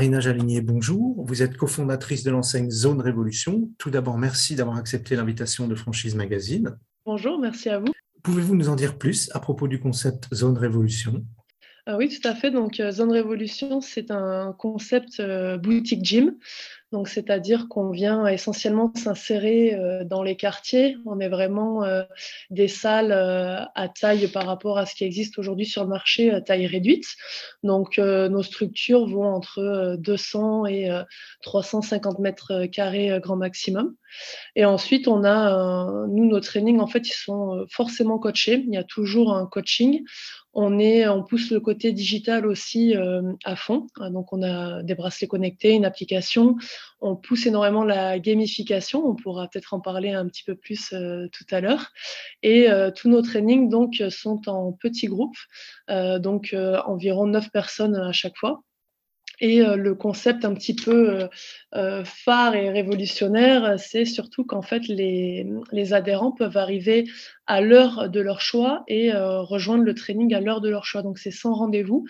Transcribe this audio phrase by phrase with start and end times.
[0.00, 1.22] Marina Jaligné, bonjour.
[1.26, 3.68] Vous êtes cofondatrice de l'enseigne Zone Révolution.
[3.76, 6.78] Tout d'abord, merci d'avoir accepté l'invitation de Franchise Magazine.
[7.04, 7.92] Bonjour, merci à vous.
[8.22, 11.22] Pouvez-vous nous en dire plus à propos du concept Zone Révolution?
[11.96, 12.50] Oui, tout à fait.
[12.50, 16.36] Donc, euh, Zone Révolution, c'est un concept euh, boutique gym.
[16.92, 20.96] Donc, c'est-à-dire qu'on vient essentiellement s'insérer dans les quartiers.
[21.06, 21.84] On est vraiment
[22.50, 26.66] des salles à taille par rapport à ce qui existe aujourd'hui sur le marché, taille
[26.66, 27.06] réduite.
[27.62, 30.90] Donc, nos structures vont entre 200 et
[31.42, 33.94] 350 mètres carrés grand maximum.
[34.56, 38.64] Et ensuite, on a, nous, nos trainings, en fait, ils sont forcément coachés.
[38.66, 40.02] Il y a toujours un coaching.
[40.52, 43.86] On, est, on pousse le côté digital aussi euh, à fond.
[44.10, 46.56] Donc, on a des bracelets connectés, une application.
[47.00, 49.06] On pousse énormément la gamification.
[49.06, 51.92] On pourra peut-être en parler un petit peu plus euh, tout à l'heure.
[52.42, 55.38] Et euh, tous nos trainings donc, sont en petits groupes,
[55.88, 58.62] donc environ 9 personnes à chaque fois.
[59.42, 61.28] Et le concept un petit peu
[62.04, 65.46] phare et révolutionnaire, c'est surtout qu'en fait, les,
[65.92, 67.06] adhérents peuvent arriver
[67.50, 71.02] à l'heure de leur choix et rejoindre le training à l'heure de leur choix.
[71.02, 72.06] Donc, c'est sans rendez-vous.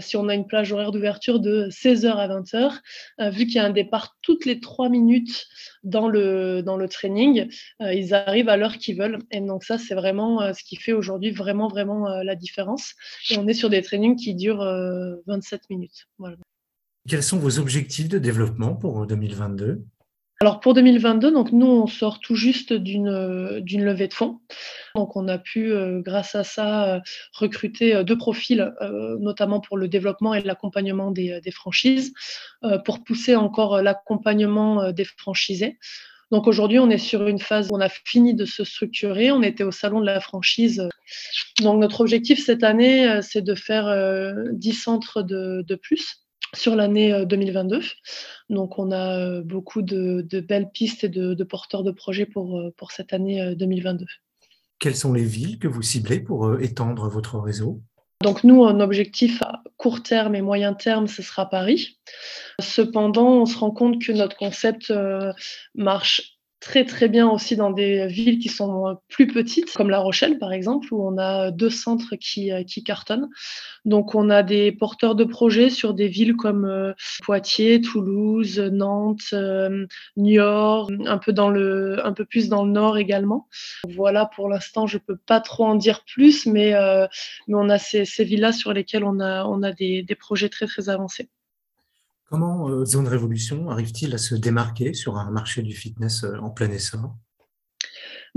[0.00, 3.64] si on a une plage horaire d'ouverture de 16h à 20h, vu qu'il y a
[3.64, 5.46] un départ toutes les trois minutes
[5.84, 7.48] dans le, dans le training,
[7.80, 9.20] ils arrivent à l'heure qu'ils veulent.
[9.30, 12.92] Et donc, ça, c'est vraiment ce qui fait aujourd'hui vraiment, vraiment la différence.
[13.30, 14.66] Et on est sur des trainings qui durent
[15.26, 16.08] 27 minutes.
[17.08, 19.82] Quels sont vos objectifs de développement pour 2022
[20.40, 24.38] alors pour 2022, donc nous on sort tout juste d'une d'une levée de fonds.
[24.94, 27.00] Donc on a pu, euh, grâce à ça, euh,
[27.32, 28.72] recruter euh, deux profils,
[29.18, 32.12] notamment pour le développement et l'accompagnement des, des, franchises,
[32.84, 35.76] pour pousser encore l'accompagnement des franchisés.
[36.30, 39.32] Donc aujourd'hui, on est sur une phase où on a fini de se structurer.
[39.32, 40.88] On était au salon de la franchise.
[41.62, 43.86] Donc notre objectif cette année, c'est de faire
[44.52, 47.76] 10 centres de, de plus sur l'année 2022.
[47.76, 47.80] Euh,
[48.50, 52.74] Donc, on a euh, beaucoup de, belles pistes et de, porteurs de projets pour, euh,
[52.76, 54.06] pour cette année 2022.
[54.78, 57.82] Quelles sont les villes que vous ciblez pour étendre votre réseau?
[58.22, 61.98] Donc nous, un objectif à court terme et moyen terme, ce sera Paris.
[62.60, 64.92] Cependant, on se rend compte que notre concept
[65.74, 70.38] marche très très bien aussi dans des villes qui sont plus petites, comme La Rochelle
[70.38, 73.28] par exemple, où on a deux centres qui, euh, qui cartonnent.
[73.84, 76.92] Donc on a des porteurs de projets sur des villes comme euh,
[77.22, 79.86] Poitiers, Toulouse, Nantes, euh,
[80.16, 83.48] Niort, un peu dans le, un peu plus dans le nord également.
[83.88, 86.72] Voilà, pour l'instant je peux pas trop en dire plus, mais,
[87.46, 90.48] mais on a ces, ces villes-là sur lesquelles on a, on a des, des projets
[90.48, 91.28] très très avancés.
[92.28, 96.50] Comment euh, Zone Révolution arrive-t-il à se démarquer sur un marché du fitness euh, en
[96.50, 97.16] plein essor?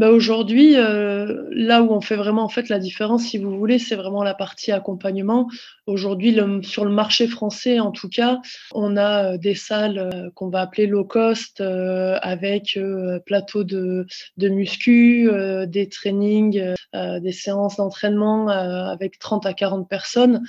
[0.00, 3.78] Bah aujourd'hui, euh, là où on fait vraiment en fait la différence, si vous voulez,
[3.78, 5.46] c'est vraiment la partie accompagnement.
[5.86, 8.40] Aujourd'hui, sur le marché français, en tout cas,
[8.72, 12.78] on a des salles qu'on va appeler low cost, avec
[13.26, 14.06] plateau de,
[14.38, 15.28] de muscu,
[15.66, 20.40] des trainings, des séances d'entraînement avec 30 à 40 personnes.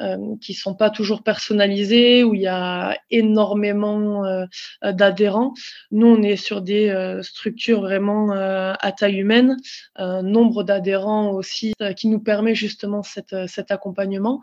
[0.00, 4.46] Euh, qui sont pas toujours personnalisés, où il y a énormément euh,
[4.82, 5.52] d'adhérents.
[5.90, 9.56] Nous, on est sur des euh, structures vraiment à taille humaine,
[9.96, 14.40] un nombre d'adhérents aussi qui nous permet justement cette, cet accompagnement.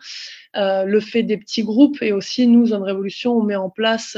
[0.56, 4.18] le fait des petits groupes et aussi nous, Zone Révolution, on met en place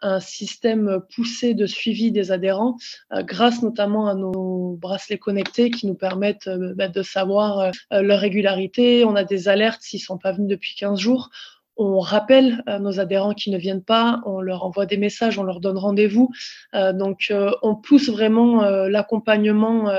[0.00, 2.76] un système poussé de suivi des adhérents
[3.10, 9.04] grâce notamment à nos bracelets connectés qui nous permettent bah, de savoir leur régularité.
[9.04, 11.30] On a des alertes s'ils sont pas venus depuis 15 jours.
[11.76, 15.42] On rappelle à nos adhérents qui ne viennent pas, on leur envoie des messages, on
[15.42, 16.30] leur donne rendez-vous.
[16.74, 19.90] Euh, donc, euh, on pousse vraiment euh, l'accompagnement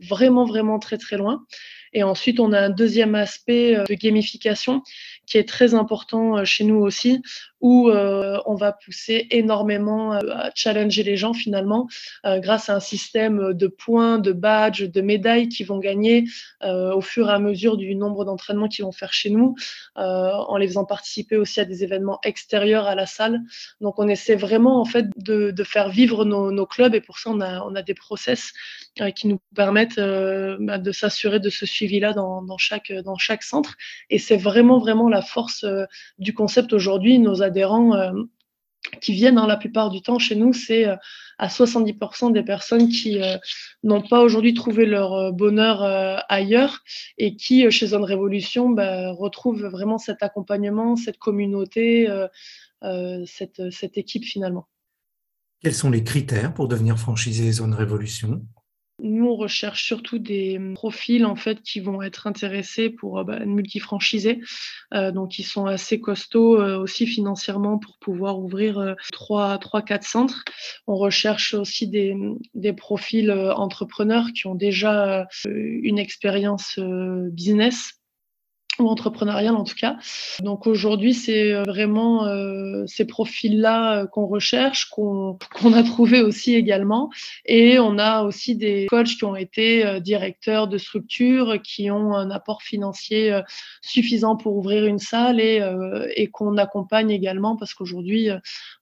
[0.00, 1.44] vraiment, vraiment très, très loin.
[1.92, 4.82] Et ensuite, on a un deuxième aspect de gamification
[5.26, 7.22] qui est très important chez nous aussi,
[7.64, 11.88] où euh, on va pousser énormément euh, à challenger les gens finalement
[12.26, 16.24] euh, grâce à un système de points, de badges, de médailles qui vont gagner
[16.62, 19.54] au fur et à mesure du nombre d'entraînements qu'ils vont faire chez nous,
[19.96, 23.40] en les faisant participer aussi à des événements extérieurs à la salle.
[23.80, 27.30] Donc on essaie vraiment en fait de, faire vivre nos, nos, clubs et pour ça
[27.30, 28.52] on a, on a des process
[29.14, 33.76] qui nous permettent bah, de s'assurer de ce suivi-là dans, dans, chaque, dans chaque centre.
[34.10, 35.64] Et c'est vraiment vraiment la force
[36.18, 37.18] du concept aujourd'hui.
[37.18, 38.12] Nos adhérents euh,
[39.00, 40.96] qui viennent hein, la plupart du temps chez nous, c'est euh,
[41.38, 43.36] à 70% des personnes qui euh,
[43.82, 45.82] n'ont pas aujourd'hui trouvé leur bonheur
[46.28, 46.80] ailleurs
[47.18, 52.08] et qui, chez Zone Révolution, bah, retrouvent vraiment cet accompagnement, cette communauté,
[53.26, 54.68] cette, cette équipe finalement.
[55.60, 58.42] Quels sont les critères pour devenir franchisé Zone Révolution?
[59.02, 63.44] Nous, on recherche surtout des profils en fait qui vont être intéressés pour euh, bah,
[63.44, 64.40] multifranchisés,
[64.94, 70.06] euh, donc ils sont assez costauds euh, aussi financièrement pour pouvoir ouvrir trois, trois, quatre
[70.06, 70.44] centres.
[70.86, 72.16] On recherche aussi des,
[72.54, 77.94] des profils entrepreneurs qui ont déjà une expérience business
[78.78, 79.96] ou entrepreneurial en tout cas.
[80.42, 85.38] Donc aujourd'hui, c'est euh, vraiment euh, ces profils-là euh, qu'on recherche, qu'on
[85.74, 87.10] a trouvé aussi également.
[87.46, 92.30] Et on a aussi des coachs qui ont été directeurs de structures, qui ont un
[92.30, 93.40] apport financier
[93.80, 95.60] suffisant pour ouvrir une salle et,
[96.16, 98.28] et qu'on accompagne également parce qu'aujourd'hui,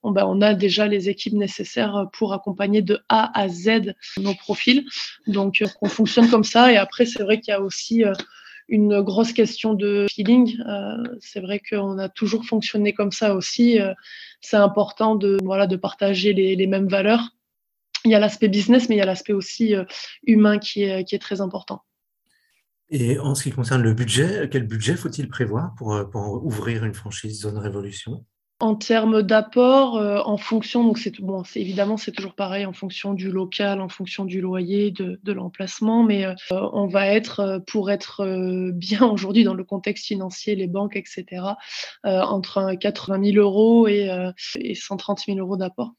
[0.01, 4.33] on, ben, on a déjà les équipes nécessaires pour accompagner de A à Z nos
[4.33, 4.85] profils.
[5.27, 6.71] Donc on fonctionne comme ça.
[6.71, 8.03] Et après, c'est vrai qu'il y a aussi
[8.67, 10.59] une grosse question de feeling.
[10.67, 13.79] Euh, c'est vrai qu'on a toujours fonctionné comme ça aussi.
[13.79, 13.93] Euh,
[14.41, 15.37] c'est important de,
[15.75, 17.29] partager les, mêmes valeurs.
[18.05, 19.85] Il y a l'aspect business, mais il y a l'aspect aussi euh,
[20.25, 21.83] humain qui est, qui est très important.
[22.89, 26.93] Et en ce qui concerne le budget, quel budget faut-il prévoir pour, pour ouvrir une
[26.93, 28.25] franchise Zone Révolution?
[28.63, 33.13] En termes d'apport, euh, en fonction, donc c'est bon, évidemment c'est toujours pareil en fonction
[33.13, 37.91] du local, en fonction du loyer, de, l'emplacement, mais euh, on va être euh, pour
[37.91, 38.25] être
[38.71, 41.43] bien aujourd'hui dans le contexte financier, les banques, etc.,
[42.03, 44.09] entre 80 000 euros et,
[44.55, 45.91] et 130 000 euros d'apport.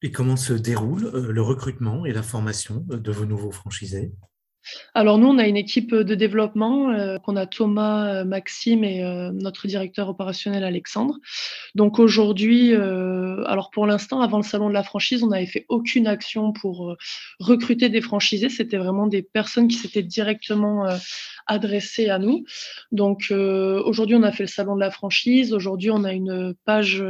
[0.00, 4.12] Et comment se déroule le recrutement et la formation de vos nouveaux franchisés?
[4.94, 9.04] Alors nous, on a une équipe de développement euh, qu'on a Thomas, euh, Maxime et
[9.04, 11.18] euh, notre directeur opérationnel Alexandre.
[11.74, 16.06] Donc aujourd'hui, alors pour l'instant, avant le salon de la franchise, on n'avait fait aucune
[16.06, 16.96] action pour
[17.38, 18.48] recruter des franchisés.
[18.48, 20.86] C'était vraiment des personnes qui s'étaient directement
[21.48, 22.44] adressées à nous.
[22.92, 25.52] Donc aujourd'hui, on a fait le salon de la franchise.
[25.52, 27.02] Aujourd'hui, on a une page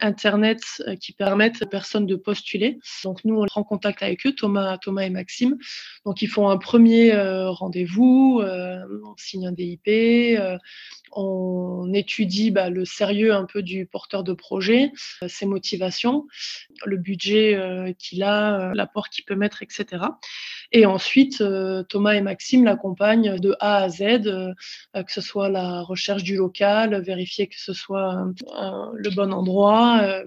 [0.00, 0.60] internet
[1.00, 2.78] qui permet aux personnes de postuler.
[3.04, 5.56] Donc nous, on prend contact avec eux, Thomas, Thomas et Maxime.
[6.04, 10.56] Donc ils font un premier euh, rendez-vous, euh, on signe un DIP, euh,
[11.12, 14.92] on étudie bah, le sérieux un peu du porteur de projet,
[15.26, 16.26] ses motivations,
[16.84, 17.58] le budget
[17.98, 20.04] qu'il a, l'apport qu'il peut mettre, etc.
[20.70, 21.42] Et ensuite,
[21.88, 23.98] Thomas et Maxime l'accompagnent de A à Z,
[24.94, 28.24] que ce soit la recherche du local, vérifier que ce soit
[28.94, 30.22] le bon endroit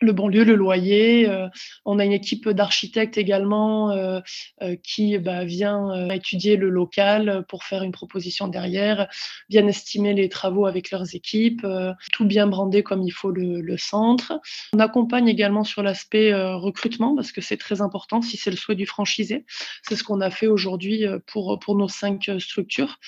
[0.00, 1.28] le bon lieu, le loyer.
[1.28, 1.48] Euh,
[1.84, 4.20] on a une équipe d'architectes également euh,
[4.62, 9.08] euh, qui bah, vient étudier le local pour faire une proposition derrière,
[9.48, 11.66] bien estimer les travaux avec leurs équipes,
[12.12, 14.40] tout bien brander comme il faut le, le centre.
[14.74, 18.74] On accompagne également sur l'aspect recrutement parce que c'est très important si c'est le souhait
[18.74, 19.44] du franchisé.
[19.82, 22.98] C'est ce qu'on a fait aujourd'hui pour, pour nos cinq structures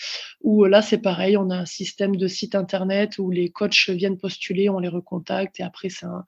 [0.40, 4.18] où là c'est pareil, on a un système de site internet où les coachs viennent
[4.18, 6.24] postuler, on les recontacte et après c'est un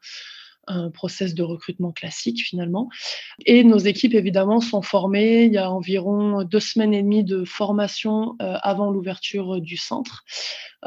[0.67, 2.89] un process de recrutement classique finalement.
[3.47, 5.45] Et nos équipes évidemment sont formées.
[5.45, 10.25] Il y a environ deux semaines et demie de formation euh, avant l'ouverture du centre.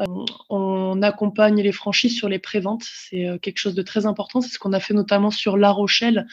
[0.00, 0.04] Euh,
[0.50, 2.84] on accompagne les franchises sur les préventes.
[2.84, 4.40] C'est euh, quelque chose de très important.
[4.40, 6.26] C'est ce qu'on a fait notamment sur La Rochelle,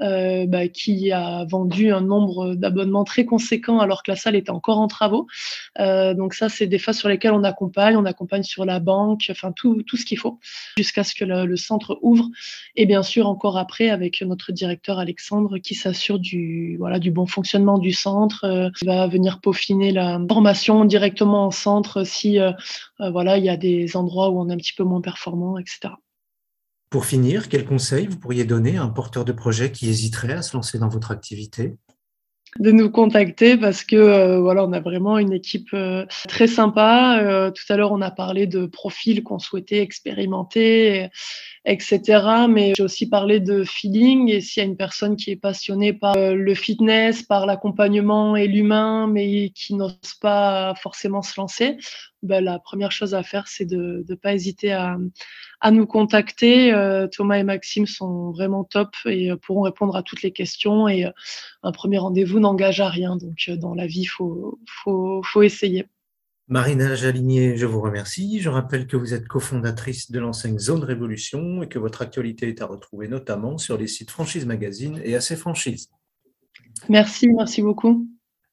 [0.00, 4.50] euh, bah, qui a vendu un nombre d'abonnements très conséquent alors que la salle était
[4.50, 5.26] encore en travaux.
[5.78, 7.96] Euh, donc ça, c'est des phases sur lesquelles on accompagne.
[7.96, 10.38] On accompagne sur la banque, enfin tout, tout ce qu'il faut
[10.76, 12.28] jusqu'à ce que le, centre ouvre.
[12.88, 17.78] Bien sûr, encore après, avec notre directeur Alexandre qui s'assure du, voilà, du bon fonctionnement
[17.78, 22.50] du centre, euh, va venir peaufiner la formation directement en centre si euh,
[22.98, 25.90] voilà, il y a des endroits où on est un petit peu moins performant, etc.
[26.90, 30.42] Pour finir, quel conseil vous pourriez donner à un porteur de projet qui hésiterait à
[30.42, 31.76] se lancer dans votre activité?
[32.58, 37.52] De nous contacter parce que euh, voilà, on a vraiment une équipe euh, très sympa.
[37.54, 41.10] tout à l'heure, on a parlé de profils qu'on souhaitait expérimenter
[41.68, 42.00] etc.
[42.48, 45.92] Mais j'ai aussi parlé de feeling et s'il y a une personne qui est passionnée
[45.92, 51.76] par euh, le fitness, par l'accompagnement et l'humain, mais qui n'ose pas forcément se lancer,
[52.22, 54.96] ben, la première chose à faire, c'est de ne pas hésiter à,
[55.70, 56.72] nous contacter.
[56.72, 60.88] Euh, Thomas et Maxime sont vraiment top et euh, pourront répondre à toutes les questions.
[60.88, 61.06] Et
[61.62, 63.16] un premier rendez-vous n'engage à rien.
[63.16, 65.86] Donc, dans la vie, il faut essayer.
[66.50, 68.40] Marina Jalinier, je vous remercie.
[68.40, 72.62] Je rappelle que vous êtes cofondatrice de l'enseigne Zone Révolution et que votre actualité est
[72.62, 75.90] à retrouver notamment sur les sites Franchise Magazine et AC Franchise.
[76.88, 78.08] Merci, merci beaucoup.